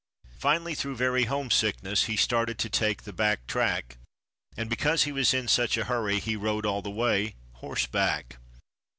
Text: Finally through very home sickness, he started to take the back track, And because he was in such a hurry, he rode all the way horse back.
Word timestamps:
Finally 0.39 0.73
through 0.73 0.95
very 0.95 1.25
home 1.25 1.51
sickness, 1.51 2.05
he 2.05 2.17
started 2.17 2.57
to 2.57 2.71
take 2.71 3.03
the 3.03 3.13
back 3.13 3.45
track, 3.45 3.99
And 4.57 4.67
because 4.67 5.03
he 5.03 5.11
was 5.11 5.31
in 5.31 5.47
such 5.47 5.77
a 5.77 5.83
hurry, 5.85 6.19
he 6.19 6.35
rode 6.35 6.65
all 6.65 6.81
the 6.81 6.89
way 6.89 7.35
horse 7.57 7.85
back. 7.85 8.37